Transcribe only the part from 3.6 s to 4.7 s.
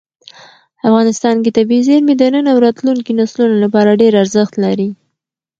لپاره ډېر زیات ارزښت